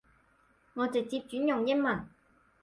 [0.73, 2.07] 我直接轉用英文